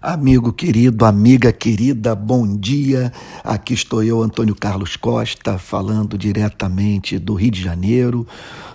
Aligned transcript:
Amigo 0.00 0.52
querido, 0.52 1.06
amiga 1.06 1.50
querida, 1.50 2.14
bom 2.14 2.46
dia. 2.46 3.10
Aqui 3.42 3.72
estou 3.72 4.04
eu, 4.04 4.22
Antônio 4.22 4.54
Carlos 4.54 4.94
Costa, 4.94 5.56
falando 5.56 6.18
diretamente 6.18 7.18
do 7.18 7.32
Rio 7.32 7.50
de 7.50 7.62
Janeiro, 7.62 8.26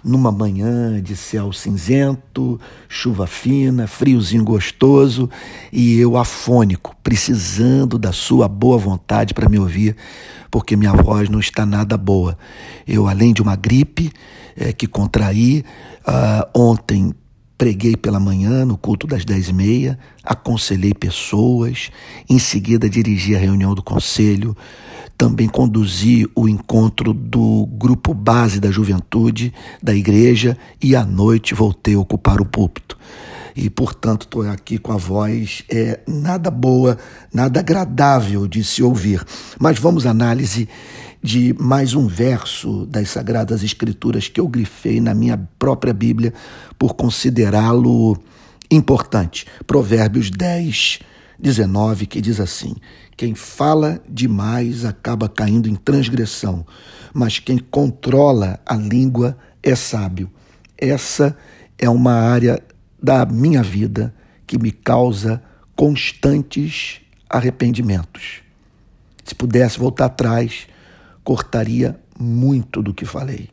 numa 0.03 0.31
manhã 0.31 0.99
de 0.99 1.15
céu 1.15 1.53
cinzento, 1.53 2.59
chuva 2.89 3.27
fina, 3.27 3.85
friozinho 3.85 4.43
gostoso 4.43 5.29
e 5.71 5.99
eu 5.99 6.17
afônico, 6.17 6.95
precisando 7.03 7.99
da 7.99 8.11
sua 8.11 8.47
boa 8.47 8.79
vontade 8.79 9.35
para 9.35 9.47
me 9.47 9.59
ouvir, 9.59 9.95
porque 10.49 10.75
minha 10.75 10.91
voz 10.91 11.29
não 11.29 11.39
está 11.39 11.67
nada 11.67 11.97
boa. 11.97 12.35
Eu, 12.87 13.07
além 13.07 13.31
de 13.31 13.43
uma 13.43 13.55
gripe 13.55 14.11
é, 14.57 14.73
que 14.73 14.87
contraí, 14.87 15.63
uh, 16.01 16.59
ontem 16.59 17.13
Preguei 17.61 17.95
pela 17.95 18.19
manhã 18.19 18.65
no 18.65 18.75
culto 18.75 19.05
das 19.05 19.23
dez 19.23 19.49
e 19.49 19.53
meia, 19.53 19.99
aconselhei 20.23 20.95
pessoas, 20.95 21.91
em 22.27 22.39
seguida 22.39 22.89
dirigi 22.89 23.35
a 23.35 23.37
reunião 23.37 23.75
do 23.75 23.83
conselho, 23.83 24.57
também 25.15 25.47
conduzi 25.47 26.27
o 26.33 26.49
encontro 26.49 27.13
do 27.13 27.67
grupo 27.67 28.15
base 28.15 28.59
da 28.59 28.71
juventude 28.71 29.53
da 29.79 29.93
igreja 29.93 30.57
e 30.81 30.95
à 30.95 31.05
noite 31.05 31.53
voltei 31.53 31.93
a 31.93 31.99
ocupar 31.99 32.41
o 32.41 32.45
púlpito. 32.45 32.97
E, 33.55 33.69
portanto, 33.69 34.23
estou 34.23 34.41
aqui 34.49 34.79
com 34.79 34.91
a 34.91 34.97
voz 34.97 35.63
é, 35.69 35.99
nada 36.07 36.49
boa, 36.49 36.97
nada 37.31 37.59
agradável 37.59 38.47
de 38.47 38.63
se 38.63 38.81
ouvir. 38.81 39.23
Mas 39.59 39.77
vamos 39.77 40.07
à 40.07 40.09
análise 40.09 40.67
de 41.21 41.55
mais 41.59 41.93
um 41.93 42.07
verso 42.07 42.85
das 42.87 43.09
Sagradas 43.09 43.63
Escrituras 43.63 44.27
que 44.27 44.39
eu 44.39 44.47
grifei 44.47 44.99
na 44.99 45.13
minha 45.13 45.37
própria 45.59 45.93
Bíblia 45.93 46.33
por 46.79 46.95
considerá-lo 46.95 48.17
importante. 48.71 49.45
Provérbios 49.67 50.31
10, 50.31 50.99
19, 51.37 52.07
que 52.07 52.19
diz 52.19 52.39
assim: 52.39 52.75
Quem 53.15 53.35
fala 53.35 54.01
demais 54.09 54.83
acaba 54.83 55.29
caindo 55.29 55.69
em 55.69 55.75
transgressão, 55.75 56.65
mas 57.13 57.37
quem 57.37 57.57
controla 57.59 58.59
a 58.65 58.75
língua 58.75 59.37
é 59.61 59.75
sábio. 59.75 60.31
Essa 60.77 61.37
é 61.77 61.87
uma 61.87 62.13
área 62.13 62.63
da 63.01 63.25
minha 63.25 63.61
vida 63.61 64.13
que 64.47 64.57
me 64.57 64.71
causa 64.71 65.41
constantes 65.75 67.01
arrependimentos. 67.29 68.41
Se 69.23 69.35
pudesse 69.35 69.79
voltar 69.79 70.05
atrás, 70.05 70.67
cortaria 71.23 71.99
muito 72.19 72.81
do 72.81 72.93
que 72.93 73.05
falei, 73.05 73.49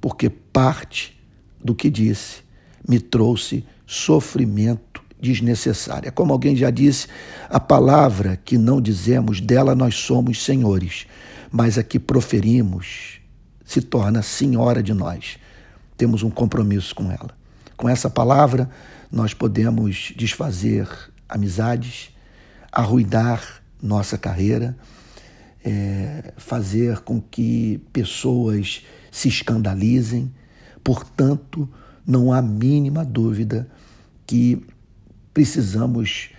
porque 0.00 0.28
parte 0.28 1.18
do 1.62 1.74
que 1.74 1.88
disse 1.90 2.42
me 2.86 2.98
trouxe 2.98 3.64
sofrimento 3.86 5.02
desnecessário. 5.20 6.08
É 6.08 6.10
como 6.10 6.32
alguém 6.32 6.56
já 6.56 6.70
disse, 6.70 7.06
a 7.48 7.60
palavra 7.60 8.40
que 8.44 8.58
não 8.58 8.80
dizemos, 8.80 9.40
dela 9.40 9.74
nós 9.74 9.94
somos 9.94 10.44
senhores, 10.44 11.06
mas 11.50 11.78
a 11.78 11.82
que 11.82 11.98
proferimos 11.98 13.20
se 13.64 13.80
torna 13.80 14.20
senhora 14.20 14.82
de 14.82 14.92
nós. 14.92 15.38
Temos 15.96 16.22
um 16.22 16.30
compromisso 16.30 16.94
com 16.94 17.10
ela. 17.10 17.30
Com 17.76 17.88
essa 17.88 18.10
palavra, 18.10 18.68
nós 19.10 19.32
podemos 19.32 20.12
desfazer 20.16 20.88
amizades, 21.28 22.10
arruinar 22.70 23.62
nossa 23.80 24.18
carreira, 24.18 24.76
é, 25.64 26.32
fazer 26.36 27.00
com 27.00 27.20
que 27.20 27.80
pessoas 27.92 28.84
se 29.10 29.28
escandalizem. 29.28 30.32
Portanto, 30.82 31.68
não 32.06 32.32
há 32.32 32.42
mínima 32.42 33.04
dúvida 33.04 33.68
que 34.26 34.60
precisamos 35.32 36.30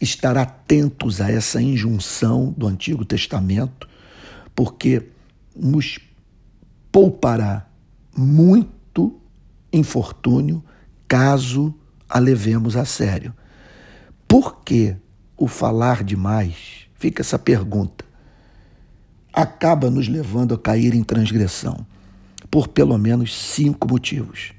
estar 0.00 0.36
atentos 0.36 1.20
a 1.20 1.30
essa 1.30 1.60
injunção 1.60 2.52
do 2.56 2.66
Antigo 2.66 3.04
Testamento, 3.04 3.88
porque 4.54 5.08
nos 5.54 5.98
poupará 6.90 7.68
muito 8.16 9.20
infortúnio 9.72 10.64
caso 11.06 11.74
a 12.08 12.18
levemos 12.18 12.76
a 12.76 12.84
sério. 12.84 13.34
Por 14.26 14.62
que 14.62 14.96
o 15.36 15.46
falar 15.46 16.02
demais? 16.02 16.86
Fica 16.94 17.22
essa 17.22 17.38
pergunta 17.38 18.09
acaba 19.32 19.90
nos 19.90 20.08
levando 20.08 20.54
a 20.54 20.58
cair 20.58 20.94
em 20.94 21.02
transgressão, 21.02 21.86
por 22.50 22.68
pelo 22.68 22.96
menos 22.98 23.36
cinco 23.36 23.88
motivos. 23.88 24.52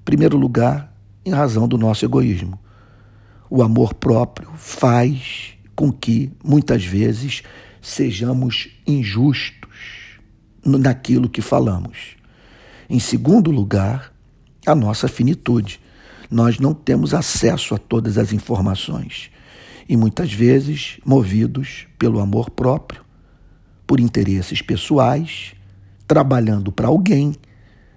Em 0.00 0.04
primeiro 0.04 0.36
lugar, 0.36 0.92
em 1.24 1.30
razão 1.30 1.66
do 1.66 1.76
nosso 1.76 2.04
egoísmo. 2.04 2.58
O 3.48 3.62
amor 3.62 3.94
próprio 3.94 4.50
faz 4.56 5.54
com 5.74 5.92
que, 5.92 6.32
muitas 6.42 6.84
vezes, 6.84 7.42
sejamos 7.80 8.68
injustos 8.86 10.18
naquilo 10.64 11.28
que 11.28 11.40
falamos. 11.40 12.16
Em 12.88 12.98
segundo 12.98 13.50
lugar, 13.50 14.12
a 14.66 14.74
nossa 14.74 15.06
finitude. 15.06 15.80
Nós 16.28 16.58
não 16.58 16.74
temos 16.74 17.14
acesso 17.14 17.74
a 17.74 17.78
todas 17.78 18.18
as 18.18 18.32
informações 18.32 19.30
e 19.88 19.96
muitas 19.96 20.32
vezes, 20.32 20.98
movidos 21.04 21.86
pelo 21.98 22.18
amor 22.18 22.50
próprio, 22.50 23.04
por 23.86 24.00
interesses 24.00 24.60
pessoais, 24.60 25.54
trabalhando 26.06 26.72
para 26.72 26.88
alguém, 26.88 27.34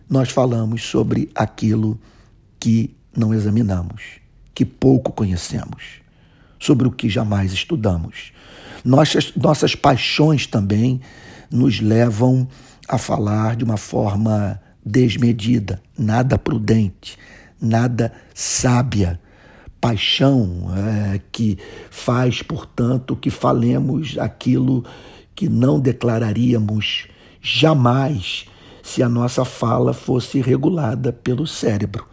nós 0.10 0.30
falamos 0.30 0.84
sobre 0.84 1.30
aquilo 1.36 2.00
que 2.60 2.96
não 3.16 3.34
examinamos, 3.34 4.20
que 4.54 4.66
pouco 4.66 5.12
conhecemos, 5.12 6.02
sobre 6.60 6.88
o 6.88 6.92
que 6.92 7.10
jamais 7.10 7.54
estudamos. 7.54 8.32
Nossas, 8.84 9.34
nossas 9.36 9.76
paixões 9.76 10.48
também 10.48 11.02
nos 11.52 11.80
levam 11.80 12.48
a 12.88 12.98
falar 12.98 13.56
de 13.56 13.64
uma 13.64 13.78
forma 13.78 14.60
desmedida, 14.86 15.82
nada 15.98 16.38
prudente, 16.38 17.18
nada 17.62 18.12
sábia. 18.34 19.20
Paixão 19.80 20.68
é, 20.76 21.22
que 21.32 21.58
faz, 21.90 22.42
portanto, 22.42 23.16
que 23.16 23.30
falemos 23.30 24.18
aquilo 24.18 24.84
que 25.40 25.48
não 25.48 25.80
declararíamos 25.80 27.08
jamais 27.42 28.46
se 28.84 29.02
a 29.02 29.08
nossa 29.08 29.46
fala 29.46 29.94
fosse 29.94 30.42
regulada 30.42 31.14
pelo 31.14 31.48
cérebro 31.48 32.06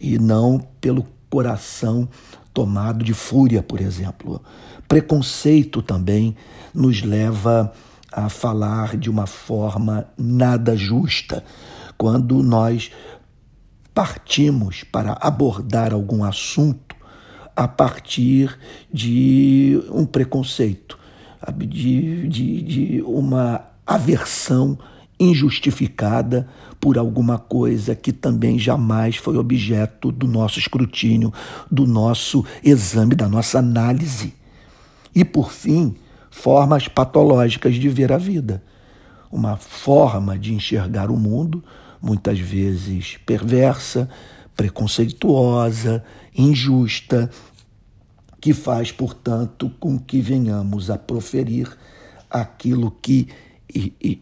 e 0.00 0.18
não 0.18 0.58
pelo 0.80 1.06
coração 1.30 2.08
tomado 2.52 3.04
de 3.04 3.14
fúria, 3.14 3.62
por 3.62 3.80
exemplo. 3.80 4.42
Preconceito 4.88 5.82
também 5.82 6.34
nos 6.74 7.00
leva 7.00 7.72
a 8.10 8.28
falar 8.28 8.96
de 8.96 9.08
uma 9.08 9.28
forma 9.28 10.08
nada 10.18 10.76
justa 10.76 11.44
quando 11.96 12.42
nós 12.42 12.90
partimos 13.94 14.82
para 14.82 15.16
abordar 15.20 15.94
algum 15.94 16.24
assunto 16.24 16.96
a 17.54 17.68
partir 17.68 18.58
de 18.92 19.80
um 19.92 20.04
preconceito 20.04 21.03
de, 21.52 22.28
de, 22.28 22.62
de 22.62 23.02
uma 23.02 23.64
aversão 23.86 24.78
injustificada 25.18 26.48
por 26.80 26.98
alguma 26.98 27.38
coisa 27.38 27.94
que 27.94 28.12
também 28.12 28.58
jamais 28.58 29.16
foi 29.16 29.36
objeto 29.36 30.10
do 30.10 30.26
nosso 30.26 30.58
escrutínio, 30.58 31.32
do 31.70 31.86
nosso 31.86 32.44
exame, 32.62 33.14
da 33.14 33.28
nossa 33.28 33.58
análise. 33.58 34.34
E, 35.14 35.24
por 35.24 35.50
fim, 35.50 35.94
formas 36.30 36.88
patológicas 36.88 37.76
de 37.76 37.88
ver 37.88 38.12
a 38.12 38.18
vida. 38.18 38.62
Uma 39.30 39.56
forma 39.56 40.38
de 40.38 40.52
enxergar 40.52 41.10
o 41.10 41.16
mundo, 41.16 41.62
muitas 42.02 42.38
vezes 42.38 43.16
perversa, 43.24 44.08
preconceituosa, 44.56 46.04
injusta, 46.36 47.30
que 48.44 48.52
faz, 48.52 48.92
portanto, 48.92 49.72
com 49.80 49.98
que 49.98 50.20
venhamos 50.20 50.90
a 50.90 50.98
proferir 50.98 51.66
aquilo 52.28 52.90
que 52.90 53.26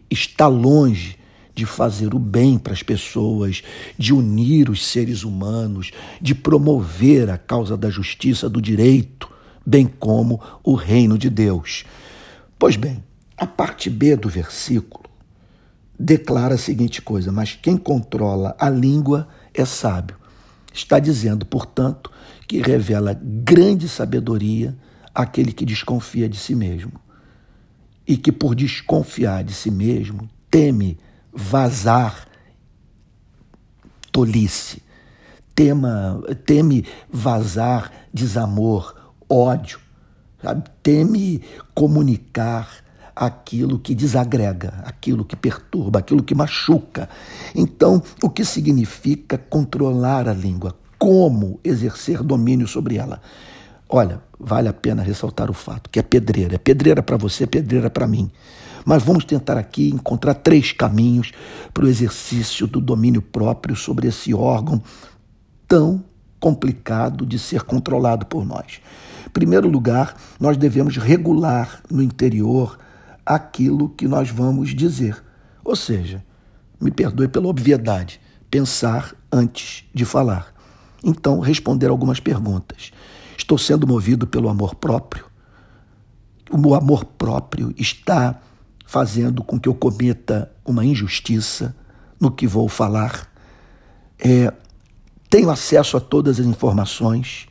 está 0.09 0.47
longe 0.47 1.17
de 1.53 1.65
fazer 1.65 2.15
o 2.15 2.19
bem 2.19 2.57
para 2.57 2.71
as 2.71 2.81
pessoas, 2.81 3.61
de 3.97 4.13
unir 4.13 4.69
os 4.69 4.87
seres 4.87 5.25
humanos, 5.25 5.91
de 6.21 6.33
promover 6.33 7.29
a 7.29 7.37
causa 7.37 7.75
da 7.75 7.89
justiça, 7.89 8.49
do 8.49 8.61
direito, 8.61 9.29
bem 9.65 9.85
como 9.85 10.39
o 10.63 10.73
reino 10.73 11.17
de 11.17 11.29
Deus. 11.29 11.83
Pois 12.57 12.77
bem, 12.77 13.03
a 13.35 13.45
parte 13.45 13.89
B 13.89 14.15
do 14.15 14.29
versículo 14.29 15.03
declara 15.99 16.55
a 16.55 16.57
seguinte 16.57 17.01
coisa: 17.01 17.29
Mas 17.29 17.59
quem 17.61 17.75
controla 17.75 18.55
a 18.57 18.69
língua 18.69 19.27
é 19.53 19.65
sábio. 19.65 20.22
Está 20.73 20.97
dizendo, 20.97 21.45
portanto, 21.45 22.11
que 22.47 22.59
revela 22.59 23.17
grande 23.21 23.87
sabedoria 23.87 24.75
àquele 25.13 25.53
que 25.53 25.65
desconfia 25.65 26.27
de 26.27 26.35
si 26.35 26.55
mesmo 26.55 26.99
e 28.07 28.17
que, 28.17 28.31
por 28.31 28.55
desconfiar 28.55 29.43
de 29.43 29.53
si 29.53 29.69
mesmo, 29.69 30.27
teme 30.49 30.97
vazar 31.31 32.27
tolice, 34.11 34.81
tema, 35.55 36.21
teme 36.45 36.85
vazar 37.09 37.91
desamor, 38.13 39.13
ódio, 39.29 39.79
sabe? 40.41 40.69
teme 40.81 41.41
comunicar 41.73 42.82
aquilo 43.15 43.79
que 43.79 43.93
desagrega, 43.93 44.73
aquilo 44.85 45.25
que 45.25 45.35
perturba, 45.35 45.99
aquilo 45.99 46.23
que 46.23 46.35
machuca. 46.35 47.09
Então, 47.55 48.01
o 48.21 48.29
que 48.29 48.43
significa 48.43 49.37
controlar 49.37 50.27
a 50.27 50.33
língua? 50.33 50.75
Como 50.97 51.59
exercer 51.63 52.23
domínio 52.23 52.67
sobre 52.67 52.97
ela? 52.97 53.21
Olha, 53.89 54.21
vale 54.39 54.67
a 54.67 54.73
pena 54.73 55.03
ressaltar 55.03 55.51
o 55.51 55.53
fato 55.53 55.89
que 55.89 55.99
é 55.99 56.01
pedreira. 56.01 56.55
É 56.55 56.57
pedreira 56.57 57.03
para 57.03 57.17
você, 57.17 57.43
é 57.43 57.47
pedreira 57.47 57.89
para 57.89 58.07
mim. 58.07 58.31
Mas 58.85 59.03
vamos 59.03 59.23
tentar 59.23 59.57
aqui 59.57 59.89
encontrar 59.89 60.33
três 60.33 60.71
caminhos 60.71 61.31
para 61.73 61.85
o 61.85 61.87
exercício 61.87 62.67
do 62.67 62.81
domínio 62.81 63.21
próprio 63.21 63.75
sobre 63.75 64.07
esse 64.07 64.33
órgão 64.33 64.81
tão 65.67 66.03
complicado 66.39 67.25
de 67.25 67.39
ser 67.39 67.61
controlado 67.61 68.25
por 68.25 68.45
nós. 68.45 68.81
Em 69.25 69.29
primeiro 69.29 69.69
lugar, 69.69 70.15
nós 70.39 70.57
devemos 70.57 70.97
regular 70.97 71.81
no 71.89 72.01
interior 72.03 72.77
aquilo 73.25 73.89
que 73.89 74.07
nós 74.07 74.29
vamos 74.29 74.75
dizer. 74.75 75.23
Ou 75.63 75.75
seja, 75.75 76.23
me 76.79 76.91
perdoe 76.91 77.27
pela 77.27 77.47
obviedade, 77.47 78.19
pensar 78.51 79.15
antes 79.31 79.85
de 79.93 80.05
falar. 80.05 80.53
Então, 81.03 81.39
responder 81.39 81.87
algumas 81.87 82.19
perguntas. 82.19 82.91
Estou 83.37 83.57
sendo 83.57 83.87
movido 83.87 84.27
pelo 84.27 84.49
amor 84.49 84.75
próprio? 84.75 85.25
O 86.51 86.57
meu 86.57 86.75
amor 86.75 87.03
próprio 87.05 87.73
está 87.77 88.39
fazendo 88.85 89.43
com 89.43 89.59
que 89.59 89.67
eu 89.67 89.73
cometa 89.73 90.51
uma 90.65 90.85
injustiça 90.85 91.75
no 92.19 92.31
que 92.31 92.45
vou 92.45 92.69
falar? 92.69 93.27
É, 94.19 94.53
tenho 95.29 95.49
acesso 95.49 95.97
a 95.97 95.99
todas 95.99 96.39
as 96.39 96.45
informações? 96.45 97.47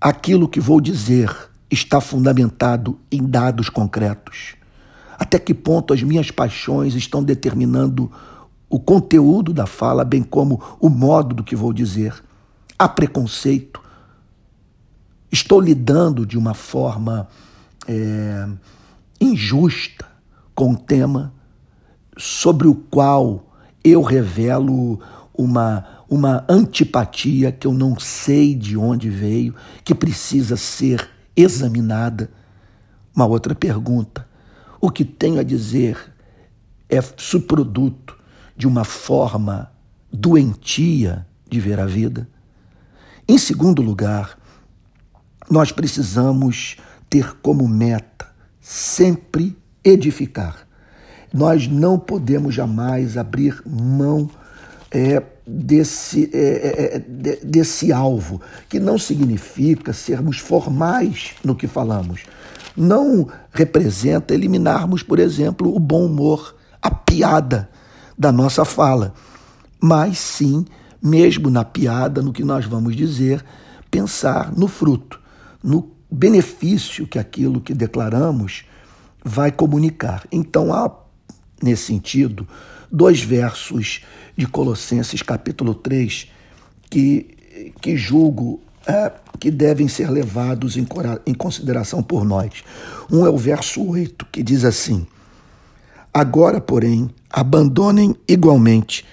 Aquilo 0.00 0.48
que 0.48 0.60
vou 0.60 0.80
dizer 0.80 1.34
está 1.70 2.00
fundamentado 2.00 3.00
em 3.10 3.24
dados 3.24 3.68
concretos? 3.68 4.54
Até 5.18 5.38
que 5.38 5.54
ponto 5.54 5.92
as 5.92 6.02
minhas 6.02 6.30
paixões 6.30 6.94
estão 6.94 7.22
determinando 7.22 8.10
o 8.68 8.80
conteúdo 8.80 9.52
da 9.52 9.66
fala, 9.66 10.04
bem 10.04 10.22
como 10.22 10.60
o 10.80 10.88
modo 10.88 11.34
do 11.34 11.44
que 11.44 11.54
vou 11.54 11.72
dizer? 11.72 12.14
Há 12.78 12.88
preconceito? 12.88 13.80
Estou 15.30 15.60
lidando 15.60 16.26
de 16.26 16.36
uma 16.36 16.54
forma 16.54 17.28
é, 17.86 18.48
injusta 19.20 20.06
com 20.54 20.70
um 20.70 20.74
tema 20.74 21.32
sobre 22.16 22.68
o 22.68 22.74
qual 22.74 23.52
eu 23.82 24.02
revelo 24.02 25.00
uma, 25.36 25.84
uma 26.08 26.44
antipatia 26.48 27.52
que 27.52 27.66
eu 27.66 27.72
não 27.72 27.98
sei 27.98 28.54
de 28.54 28.76
onde 28.76 29.10
veio, 29.10 29.54
que 29.84 29.94
precisa 29.94 30.56
ser 30.56 31.08
examinada. 31.36 32.30
Uma 33.14 33.26
outra 33.26 33.54
pergunta: 33.54 34.26
o 34.84 34.90
que 34.90 35.02
tenho 35.02 35.40
a 35.40 35.42
dizer 35.42 36.12
é 36.90 37.00
subproduto 37.16 38.18
de 38.54 38.66
uma 38.68 38.84
forma 38.84 39.72
doentia 40.12 41.26
de 41.48 41.58
ver 41.58 41.80
a 41.80 41.86
vida? 41.86 42.28
Em 43.26 43.38
segundo 43.38 43.80
lugar, 43.80 44.38
nós 45.50 45.72
precisamos 45.72 46.76
ter 47.08 47.34
como 47.36 47.66
meta 47.66 48.26
sempre 48.60 49.56
edificar. 49.82 50.68
Nós 51.32 51.66
não 51.66 51.98
podemos 51.98 52.54
jamais 52.54 53.16
abrir 53.16 53.62
mão 53.64 54.28
é, 54.90 55.22
desse, 55.46 56.28
é, 56.30 56.38
é, 56.38 56.96
é 56.96 57.36
desse 57.42 57.90
alvo, 57.90 58.38
que 58.68 58.78
não 58.78 58.98
significa 58.98 59.94
sermos 59.94 60.36
formais 60.36 61.30
no 61.42 61.56
que 61.56 61.66
falamos, 61.66 62.24
não 62.76 63.28
representa 63.52 64.34
eliminarmos, 64.34 65.02
por 65.02 65.18
exemplo, 65.18 65.74
o 65.74 65.78
bom 65.78 66.06
humor, 66.06 66.56
a 66.82 66.90
piada 66.90 67.70
da 68.18 68.30
nossa 68.32 68.64
fala, 68.64 69.14
mas 69.80 70.18
sim, 70.18 70.64
mesmo 71.02 71.50
na 71.50 71.64
piada, 71.64 72.22
no 72.22 72.32
que 72.32 72.44
nós 72.44 72.64
vamos 72.64 72.96
dizer, 72.96 73.44
pensar 73.90 74.52
no 74.56 74.66
fruto, 74.66 75.20
no 75.62 75.90
benefício 76.10 77.06
que 77.06 77.18
aquilo 77.18 77.60
que 77.60 77.74
declaramos 77.74 78.64
vai 79.24 79.50
comunicar. 79.50 80.26
Então 80.30 80.72
há, 80.72 80.90
nesse 81.62 81.84
sentido, 81.84 82.46
dois 82.90 83.22
versos 83.22 84.04
de 84.36 84.46
Colossenses 84.46 85.22
capítulo 85.22 85.74
3 85.74 86.30
que, 86.90 87.72
que 87.80 87.96
julgo 87.96 88.60
é, 88.86 89.12
que 89.38 89.50
devem 89.50 89.88
ser 89.88 90.10
levados 90.10 90.76
em, 90.76 90.86
em 91.26 91.34
consideração 91.34 92.02
por 92.02 92.24
nós. 92.24 92.64
Um 93.10 93.26
é 93.26 93.30
o 93.30 93.36
verso 93.36 93.82
8, 93.86 94.26
que 94.30 94.42
diz 94.42 94.64
assim: 94.64 95.06
Agora, 96.12 96.60
porém, 96.60 97.10
abandonem 97.30 98.14
igualmente 98.28 99.04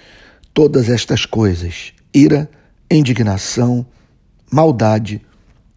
todas 0.54 0.88
estas 0.88 1.26
coisas: 1.26 1.92
ira, 2.14 2.50
indignação, 2.90 3.86
maldade, 4.50 5.20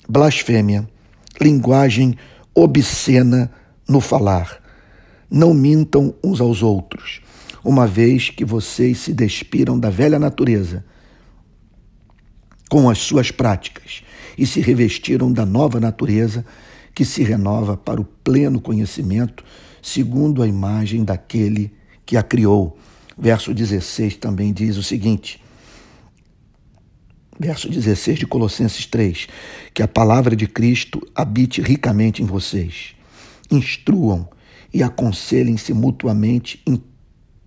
blasfêmia, 0.07 0.87
linguagem 1.39 2.17
obscena 2.53 3.51
no 3.87 3.99
falar. 3.99 4.61
Não 5.29 5.53
mintam 5.53 6.13
uns 6.23 6.39
aos 6.39 6.61
outros, 6.61 7.21
uma 7.63 7.87
vez 7.87 8.29
que 8.29 8.45
vocês 8.45 8.99
se 8.99 9.13
despiram 9.13 9.79
da 9.79 9.89
velha 9.89 10.19
natureza 10.19 10.83
com 12.69 12.89
as 12.89 12.99
suas 12.99 13.31
práticas 13.31 14.03
e 14.37 14.45
se 14.45 14.59
revestiram 14.59 15.31
da 15.31 15.45
nova 15.45 15.79
natureza 15.79 16.45
que 16.93 17.05
se 17.05 17.23
renova 17.23 17.75
para 17.75 17.99
o 17.99 18.05
pleno 18.05 18.61
conhecimento, 18.61 19.43
segundo 19.81 20.41
a 20.41 20.47
imagem 20.47 21.03
daquele 21.03 21.73
que 22.05 22.17
a 22.17 22.23
criou. 22.23 22.77
Verso 23.17 23.53
16 23.53 24.17
também 24.17 24.53
diz 24.53 24.77
o 24.77 24.83
seguinte: 24.83 25.41
Verso 27.37 27.69
16 27.69 28.19
de 28.19 28.27
Colossenses 28.27 28.85
3: 28.85 29.27
Que 29.73 29.83
a 29.83 29.87
palavra 29.87 30.35
de 30.35 30.47
Cristo 30.47 31.05
habite 31.13 31.61
ricamente 31.61 32.23
em 32.23 32.25
vocês. 32.25 32.95
Instruam 33.51 34.27
e 34.73 34.81
aconselhem-se 34.81 35.73
mutuamente 35.73 36.61
em 36.65 36.81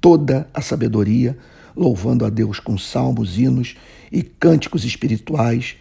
toda 0.01 0.49
a 0.53 0.61
sabedoria 0.61 1.37
louvando 1.79 2.27
a 2.27 2.31
Deus 2.31 2.59
com 2.59 2.77
salmos, 2.77 3.39
hinos 3.39 3.77
e 4.11 4.23
cânticos 4.23 4.85
espirituais, 4.85 5.77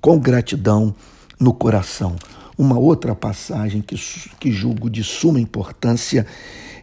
com 0.00 0.18
gratidão 0.18 0.94
no 1.38 1.52
coração. 1.52 2.14
Uma 2.56 2.78
outra 2.78 3.14
passagem 3.14 3.82
que, 3.82 3.96
que 4.38 4.52
julgo 4.52 4.88
de 4.88 5.02
suma 5.02 5.40
importância 5.40 6.24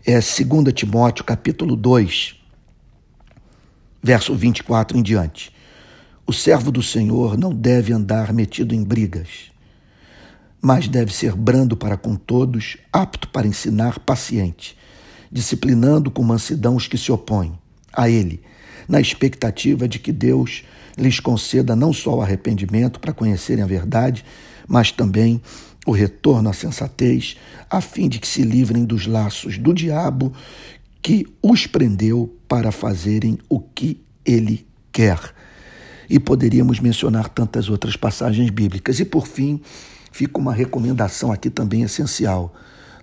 é 0.06 0.14
2 0.14 0.74
Timóteo, 0.74 1.24
capítulo 1.24 1.76
2, 1.76 2.36
verso 4.04 4.36
24 4.36 4.98
em 4.98 5.02
diante. 5.02 5.54
O 6.26 6.34
servo 6.34 6.72
do 6.72 6.84
Senhor 6.84 7.38
não 7.38 7.54
deve 7.54 7.94
andar 7.94 8.34
metido 8.34 8.76
em 8.76 8.84
brigas, 8.84 9.50
mas 10.62 10.90
deve 10.90 11.14
ser 11.14 11.34
brando 11.36 11.78
para 11.78 11.96
com 11.96 12.16
todos, 12.16 12.78
apto 12.92 13.30
para 13.30 13.48
ensinar, 13.48 14.00
paciente, 14.00 14.78
disciplinando 15.32 16.12
com 16.12 16.22
mansidão 16.24 16.76
os 16.76 16.88
que 16.88 16.98
se 16.98 17.12
opõem 17.12 17.58
a 17.94 18.10
ele, 18.10 18.42
na 18.88 19.00
expectativa 19.00 19.88
de 19.88 20.00
que 20.00 20.12
Deus 20.12 20.64
lhes 20.98 21.20
conceda 21.20 21.76
não 21.76 21.94
só 21.94 22.16
o 22.16 22.22
arrependimento 22.22 23.00
para 23.00 23.14
conhecerem 23.14 23.64
a 23.64 23.68
verdade, 23.68 24.24
mas 24.68 24.92
também 24.92 25.42
o 25.86 25.92
retorno 25.92 26.50
à 26.50 26.54
sensatez, 26.54 27.38
a 27.70 27.80
fim 27.82 28.10
de 28.10 28.20
que 28.20 28.28
se 28.28 28.42
livrem 28.42 28.84
dos 28.84 29.06
laços 29.06 29.58
do 29.58 29.74
diabo 29.74 30.34
que 31.02 31.26
os 31.42 31.68
prendeu 31.68 32.36
para 32.48 32.72
fazerem 32.72 33.38
o 33.48 33.60
que 33.60 34.02
ele 34.26 34.68
quer. 34.92 35.20
E 36.10 36.20
poderíamos 36.20 36.80
mencionar 36.80 37.30
tantas 37.30 37.70
outras 37.70 37.96
passagens 37.96 38.50
bíblicas. 38.50 39.00
E 39.00 39.06
por 39.06 39.28
fim, 39.28 39.62
fica 40.12 40.40
uma 40.40 40.54
recomendação 40.54 41.32
aqui 41.32 41.50
também 41.50 41.84
essencial 41.84 42.54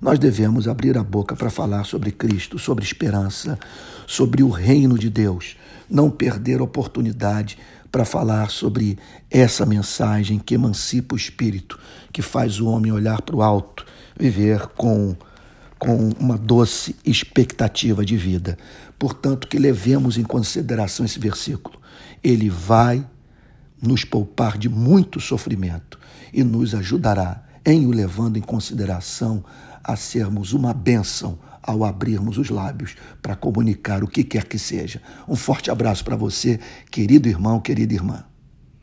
nós 0.05 0.19
devemos 0.19 0.69
abrir 0.69 0.99
a 0.99 1.03
boca 1.03 1.35
para 1.35 1.49
falar 1.49 1.85
sobre 1.85 2.11
Cristo, 2.11 2.59
sobre 2.59 2.85
esperança, 2.85 3.59
sobre 4.07 4.43
o 4.43 4.51
reino 4.51 4.99
de 4.99 5.09
Deus. 5.09 5.57
Não 5.89 6.11
perder 6.11 6.61
a 6.61 6.65
oportunidade 6.65 7.59
para 7.91 8.05
falar 8.05 8.51
sobre 8.51 8.99
essa 9.31 9.65
mensagem 9.65 10.39
que 10.39 10.55
emancipa 10.55 11.15
o 11.15 11.19
espírito, 11.19 11.79
que 12.13 12.23
faz 12.23 12.59
o 12.59 12.67
homem 12.67 12.91
olhar 12.91 13.23
para 13.23 13.37
o 13.37 13.43
alto, 13.43 13.87
viver 14.19 14.67
com, 14.77 15.17
com 15.79 16.11
uma 16.19 16.37
doce 16.37 16.97
expectativa 17.05 18.05
de 18.05 18.17
vida. 18.17 18.59
Portanto, 18.99 19.47
que 19.47 19.59
levemos 19.59 20.19
em 20.19 20.25
consideração 20.25 21.07
esse 21.07 21.19
versículo. 21.19 21.79
Ele 22.23 22.51
vai 22.51 23.07
nos 23.81 24.05
poupar 24.05 24.59
de 24.59 24.69
muito 24.69 25.21
sofrimento 25.21 25.99
e 26.33 26.43
nos 26.43 26.75
ajudará 26.75 27.45
em 27.65 27.87
o 27.87 27.91
levando 27.91 28.37
em 28.37 28.43
consideração 28.43 29.45
a 29.83 29.97
sermos 29.97 30.53
uma 30.53 30.73
bênção 30.73 31.39
ao 31.67 31.85
abrirmos 31.85 32.39
os 32.39 32.51
lábios 32.51 32.95
para 33.23 33.35
comunicar 33.35 34.05
o 34.05 34.09
que 34.09 34.23
quer 34.23 34.45
que 34.45 34.59
seja. 34.59 35.01
Um 35.29 35.37
forte 35.37 35.71
abraço 35.71 36.05
para 36.05 36.17
você, 36.17 36.61
querido 36.91 37.29
irmão, 37.29 37.61
querida 37.61 37.95
irmã. 37.95 38.25